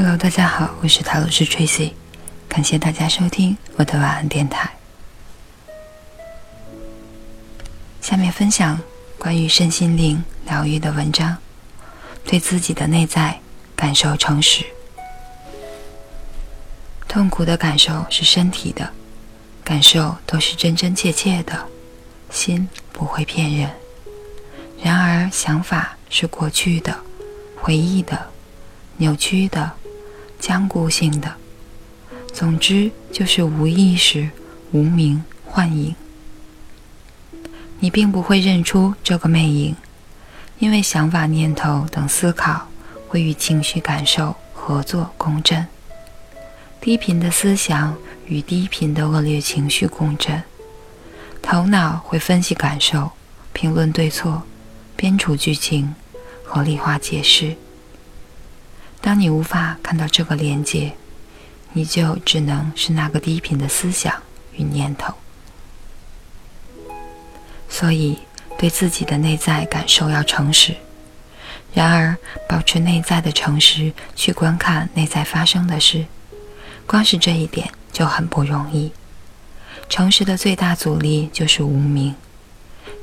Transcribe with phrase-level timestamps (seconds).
[0.00, 1.90] Hello，大家好，我是塔罗斯 Tracy，
[2.48, 4.70] 感谢大家收听我的晚安电台。
[8.00, 8.80] 下面分享
[9.18, 11.36] 关于身心灵疗愈的文章，
[12.24, 13.40] 对自己的内在
[13.74, 14.64] 感受诚实。
[17.08, 18.88] 痛苦的感受是身体的
[19.64, 21.66] 感受，都是真真切切的，
[22.30, 23.68] 心不会骗人。
[24.80, 26.96] 然而，想法是过去的、
[27.56, 28.30] 回忆的、
[28.98, 29.68] 扭曲的、
[30.38, 31.34] 僵固性的，
[32.32, 34.30] 总之就是无意识、
[34.72, 35.94] 无名幻影。
[37.80, 39.76] 你并不会认出这个魅影，
[40.58, 42.68] 因为想法、念头等思考
[43.08, 45.66] 会与情绪感受合作共振。
[46.80, 50.42] 低频的思想与低频的恶劣情绪共振，
[51.42, 53.10] 头脑会分析感受、
[53.52, 54.42] 评论对错。
[54.96, 55.94] 编出剧情，
[56.42, 57.56] 合理化解释。
[59.00, 60.92] 当你无法看到这个连接，
[61.72, 65.14] 你就只能是那个低频的思想与念头。
[67.68, 68.18] 所以，
[68.58, 70.74] 对自己的内在感受要诚实。
[71.72, 72.16] 然而，
[72.48, 76.06] 保持内在的诚实去观看内在发生的事，
[76.86, 78.92] 光是这一点就很不容易。
[79.88, 82.14] 诚实的最大阻力就是无名，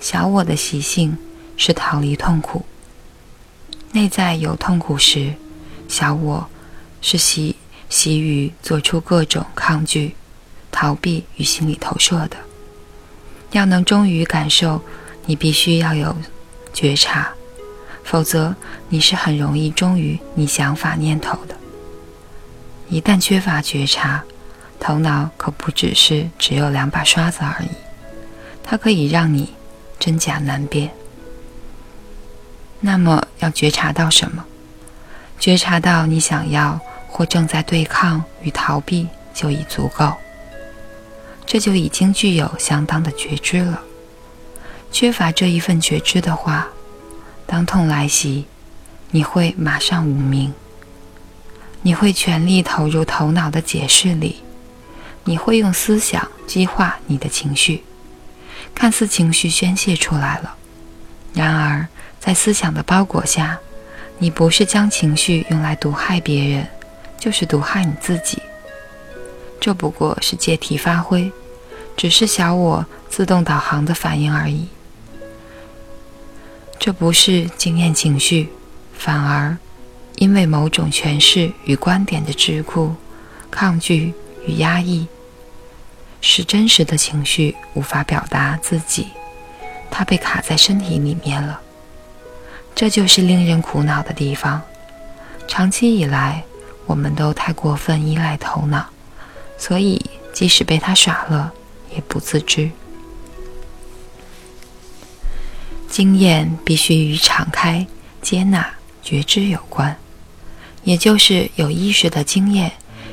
[0.00, 1.16] 小我的习性。
[1.56, 2.64] 是逃离痛苦。
[3.92, 5.34] 内在有痛苦时，
[5.94, 6.44] 小我
[7.00, 7.54] 是习
[7.88, 10.16] 习于做出各种抗拒、
[10.72, 12.36] 逃避与心理投射的。
[13.52, 14.82] 要能忠于感受，
[15.26, 16.16] 你必须要有
[16.72, 17.32] 觉察，
[18.02, 18.56] 否则
[18.88, 21.54] 你是很容易忠于你想法念头的。
[22.88, 24.24] 一旦缺乏觉察，
[24.80, 27.68] 头脑可不只是只有两把刷子而已，
[28.64, 29.54] 它可以让你
[30.00, 30.90] 真假难辨。
[32.80, 34.44] 那么要觉察到什么？
[35.44, 40.10] 觉察到你想要或正在对抗与逃避就已足够，
[41.44, 43.82] 这就已经具有相当的觉知了。
[44.90, 46.66] 缺乏这一份觉知的话，
[47.44, 48.46] 当痛来袭，
[49.10, 50.50] 你会马上无名，
[51.82, 54.36] 你会全力投入头脑的解释里，
[55.24, 57.84] 你会用思想激化你的情绪，
[58.74, 60.56] 看似情绪宣泄出来了，
[61.34, 61.86] 然而。
[62.18, 63.58] 在思想的包裹下，
[64.18, 66.66] 你不是将情绪用来毒害别人，
[67.18, 68.40] 就是毒害你自己。
[69.60, 71.30] 这不过是借题发挥，
[71.96, 74.68] 只是小我自动导航的反应而已。
[76.78, 78.50] 这不是经验情绪，
[78.92, 79.56] 反而
[80.16, 82.92] 因为某种诠释与观点的桎梏、
[83.50, 84.12] 抗拒
[84.46, 85.06] 与压抑，
[86.20, 89.08] 使真实的情绪无法表达自己，
[89.90, 91.60] 它被卡在身体里面了。
[92.74, 94.60] 这就是令人苦恼的地方。
[95.46, 96.42] 长期以来，
[96.86, 98.84] 我们都太过分依赖头脑，
[99.56, 101.52] 所以即使被他耍了，
[101.94, 102.70] 也不自知。
[105.88, 107.86] 经验必须与敞开、
[108.20, 108.68] 接纳、
[109.02, 109.96] 觉知有关，
[110.82, 112.72] 也就是有意识的经验。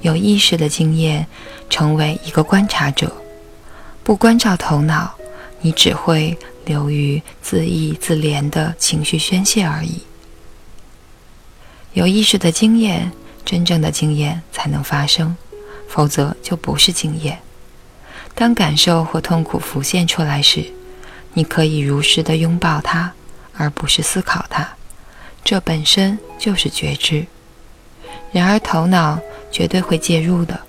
[0.00, 1.24] 有意识的经验，
[1.70, 3.14] 成为一个观察者，
[4.02, 5.14] 不关照头脑，
[5.62, 6.36] 你只会。
[6.64, 10.02] 流于自意自怜的情绪宣泄而已。
[11.92, 13.10] 有意识的经验，
[13.44, 15.36] 真正的经验才能发生，
[15.88, 17.40] 否则就不是经验。
[18.32, 20.64] 当感受或痛苦浮现出来时，
[21.34, 23.12] 你可以如实的拥抱它，
[23.56, 24.64] 而不是思考它，
[25.42, 27.26] 这本身就是觉知。
[28.30, 29.18] 然而，头脑
[29.50, 30.60] 绝对会介入的，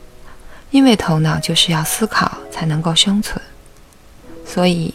[0.72, 3.40] 因为头脑就是要思考才能够生存，
[4.54, 4.94] 所以。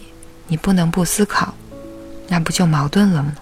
[0.50, 1.52] 你不能不思考，
[2.28, 3.34] 那不就矛盾了吗？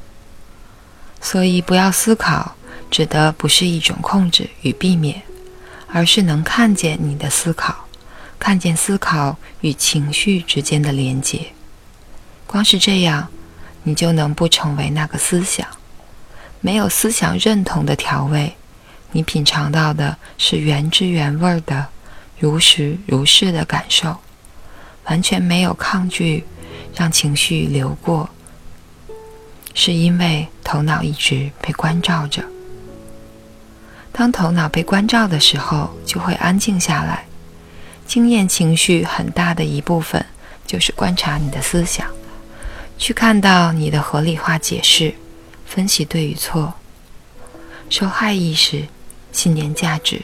[1.20, 2.56] 所以不要思考，
[2.90, 5.22] 指的不是一种控制与避免，
[5.86, 7.86] 而是能看见你的思考，
[8.40, 11.52] 看见思考与情绪之间的连接。
[12.44, 13.28] 光是这样，
[13.84, 15.64] 你就能不成为那个思想。
[16.60, 18.56] 没有思想认同的调味，
[19.12, 21.86] 你品尝到的是原汁原味的、
[22.40, 24.18] 如实如是的感受，
[25.06, 26.44] 完全没有抗拒。
[26.94, 28.26] 让情绪流过，
[29.74, 32.42] 是因为头脑一直被关照着。
[34.12, 37.26] 当头脑被关照的时候，就会安静下来。
[38.06, 40.24] 经验情绪很大的一部分
[40.66, 42.08] 就是观察你的思想，
[42.96, 45.14] 去看到你的合理化解释、
[45.66, 46.72] 分析对与错、
[47.90, 48.86] 受害意识、
[49.32, 50.22] 信念价值，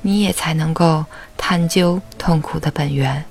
[0.00, 1.04] 你也才能够
[1.36, 3.24] 探究痛苦的本源。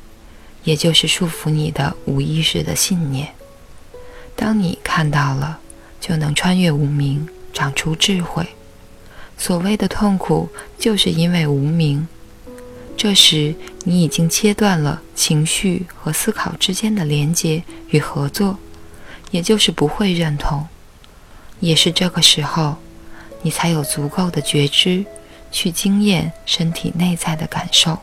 [0.64, 3.34] 也就是束缚你的无意识的信念。
[4.36, 5.60] 当你看到了，
[6.00, 8.48] 就能穿越无名，长出智慧。
[9.38, 12.08] 所谓的痛苦，就是因为无明。
[12.96, 18.58] 这时，你已经切断了情绪和思考之间的连接与合作，
[19.32, 20.68] 也就是不会认同。
[21.60, 22.78] 也是这个时候，
[23.42, 25.06] 你才有足够的觉知，
[25.52, 28.00] 去经验身体内在的感受。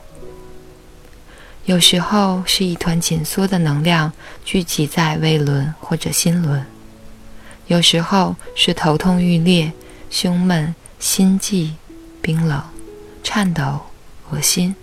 [1.66, 4.12] 有时候是一团紧缩的能量
[4.44, 6.62] 聚集在胃轮或者心轮；
[7.66, 9.72] 有时候是头痛欲裂、
[10.10, 11.74] 胸闷、心悸、
[12.20, 12.60] 冰冷、
[13.22, 13.80] 颤抖、
[14.30, 14.74] 恶心；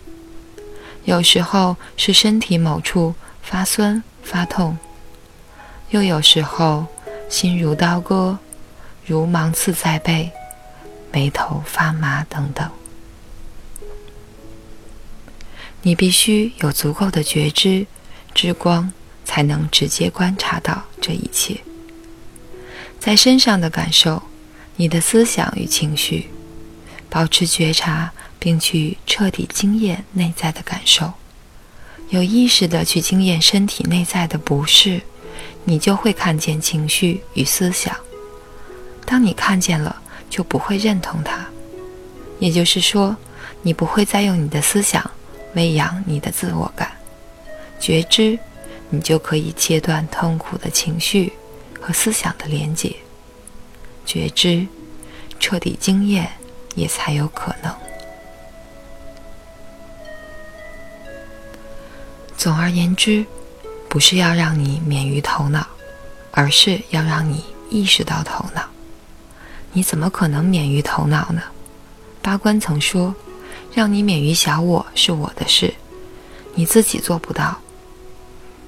[1.03, 4.77] 有时候是身体某处发酸发痛；
[5.89, 6.85] 又有时候
[7.27, 8.37] 心如刀割、
[9.05, 10.31] 如芒刺在背、
[11.11, 12.69] 眉头发麻等等。
[15.87, 17.87] 你必须有足够的觉知、
[18.35, 18.91] 之光，
[19.23, 21.55] 才能直接观察到这一切。
[22.99, 24.21] 在身上的感受，
[24.75, 26.27] 你的思想与情绪，
[27.09, 31.13] 保持觉察，并去彻底经验内在的感受，
[32.09, 35.01] 有意识的去经验身体内在的不适，
[35.63, 37.95] 你就会看见情绪与思想。
[39.05, 41.47] 当你看见了，就不会认同它，
[42.39, 43.15] 也就是说，
[43.61, 45.09] 你不会再用你的思想。
[45.57, 46.91] 喂养你的自我感，
[47.79, 48.37] 觉知，
[48.91, 51.33] 你就可以切断痛苦的情绪
[51.81, 52.95] 和思想的连接。
[54.05, 54.67] 觉知，
[55.39, 56.29] 彻底经验，
[56.75, 57.75] 也才有可能。
[62.37, 63.25] 总而言之，
[63.89, 65.65] 不是要让你免于头脑，
[66.29, 68.61] 而是要让你意识到头脑。
[69.71, 71.41] 你怎么可能免于头脑呢？
[72.21, 73.15] 八关曾说。
[73.73, 75.73] 让你免于小我是我的事，
[76.55, 77.59] 你自己做不到。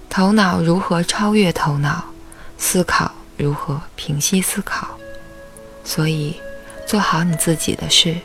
[0.09, 2.03] 头脑如何超越头脑？
[2.57, 4.87] 思考如何平息思考？
[5.83, 6.35] 所以，
[6.85, 8.15] 做好你自己的事，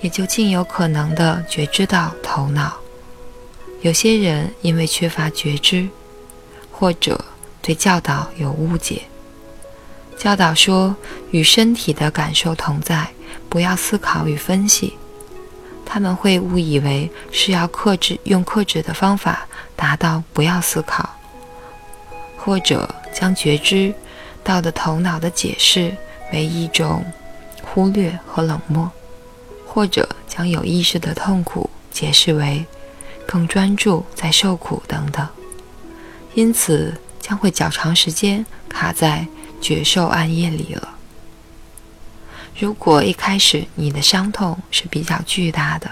[0.00, 2.76] 也就尽有可能的觉知到头脑。
[3.82, 5.88] 有些人因为缺乏觉知，
[6.70, 7.22] 或者
[7.62, 9.02] 对教导有误解，
[10.18, 10.94] 教导说
[11.30, 13.08] 与身体的感受同在，
[13.48, 14.94] 不要思考与分析。
[15.92, 19.44] 他们会误以为是要克制，用克制的方法
[19.74, 21.10] 达到不要思考，
[22.36, 23.92] 或者将觉知
[24.44, 25.92] 到的头脑的解释
[26.32, 27.04] 为一种
[27.64, 28.88] 忽略和冷漠，
[29.66, 32.64] 或者将有意识的痛苦解释为
[33.26, 35.26] 更专注在受苦等等，
[36.34, 39.26] 因此将会较长时间卡在
[39.60, 40.99] 觉受暗夜里了。
[42.60, 45.90] 如果一开始你的伤痛是比较巨大的，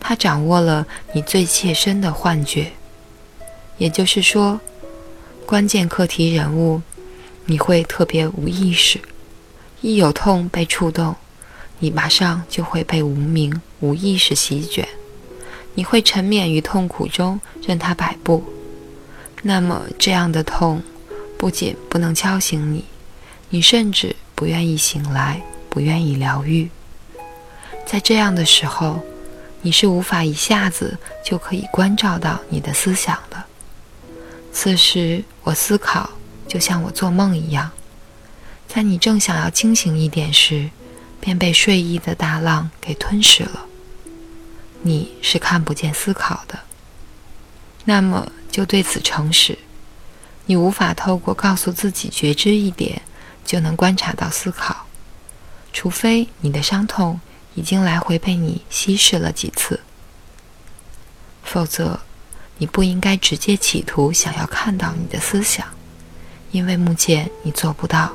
[0.00, 2.72] 他掌握了你最切身的幻觉，
[3.76, 4.58] 也就是说，
[5.44, 6.80] 关键课题人物，
[7.44, 8.98] 你会特别无意识。
[9.82, 11.14] 一有痛被触动，
[11.80, 14.88] 你马上就会被无名、无意识席卷，
[15.74, 18.42] 你会沉湎于痛苦中，任它摆布。
[19.42, 20.82] 那么这样的痛，
[21.36, 22.86] 不仅不能敲醒你，
[23.50, 24.16] 你甚至。
[24.42, 25.40] 不愿意醒来，
[25.70, 26.68] 不愿意疗愈，
[27.86, 29.00] 在这样的时候，
[29.60, 33.44] 你是无法一下子就可以关照到你的思想的。
[34.52, 36.10] 此时，我思考
[36.48, 37.70] 就像我做梦一样，
[38.66, 40.70] 在你正想要清醒一点时，
[41.20, 43.66] 便被睡意的大浪给吞噬了。
[44.80, 46.58] 你是看不见思考的，
[47.84, 49.56] 那么就对此诚实，
[50.46, 53.00] 你无法透过告诉自己觉知一点。
[53.44, 54.86] 就能观察到思考，
[55.72, 57.20] 除非你的伤痛
[57.54, 59.80] 已经来回被你稀释了几次，
[61.42, 62.00] 否则
[62.58, 65.66] 你不应该直接企图想要看到你的思想，
[66.50, 68.12] 因为目前你做不到，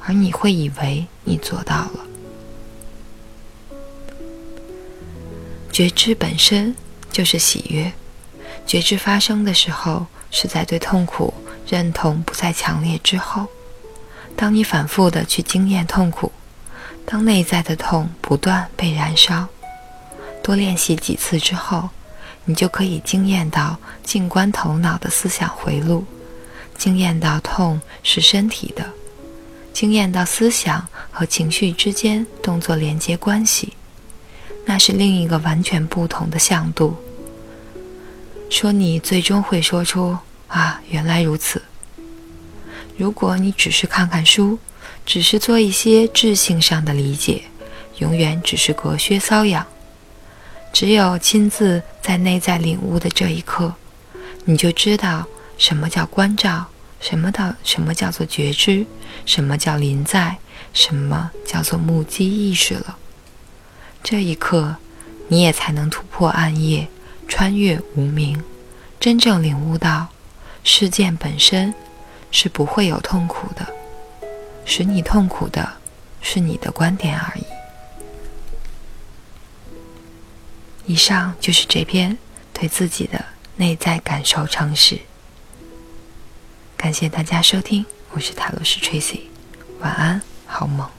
[0.00, 2.06] 而你会以为你做到了。
[5.72, 6.74] 觉知本身
[7.10, 7.92] 就是喜悦，
[8.66, 11.32] 觉知发生的时候是在对痛苦
[11.66, 13.46] 认同不再强烈之后。
[14.36, 16.32] 当你反复的去经验痛苦，
[17.06, 19.46] 当内在的痛不断被燃烧，
[20.42, 21.90] 多练习几次之后，
[22.44, 26.04] 你就可以经验到静观头脑的思想回路，
[26.76, 28.84] 经验到痛是身体的，
[29.72, 33.74] 经验到思想和情绪之间动作连接关系，
[34.64, 36.96] 那是另一个完全不同的向度。
[38.50, 40.16] 说你最终会说出
[40.48, 41.62] 啊，原来如此。
[43.02, 44.60] 如果你只是看看书，
[45.04, 47.42] 只是做一些智性上的理解，
[47.98, 49.66] 永远只是隔靴搔痒。
[50.72, 53.74] 只有亲自在内在领悟的这一刻，
[54.44, 55.26] 你就知道
[55.58, 56.66] 什么叫关照，
[57.00, 58.86] 什么叫什么叫做觉知，
[59.26, 60.36] 什么叫临在，
[60.72, 62.96] 什么叫做目击意识了。
[64.04, 64.76] 这一刻，
[65.26, 66.86] 你也才能突破暗夜，
[67.26, 68.40] 穿越无名，
[69.00, 70.06] 真正领悟到
[70.62, 71.74] 事件本身
[72.32, 73.64] 是不会有痛苦的，
[74.64, 75.74] 使你痛苦的
[76.20, 77.44] 是你的观点而已。
[80.86, 82.18] 以上就是这篇
[82.52, 83.24] 对自己的
[83.54, 84.98] 内在感受尝试。
[86.76, 89.20] 感谢大家收听，我是塔罗斯 Tracy，
[89.78, 90.90] 晚安，好梦。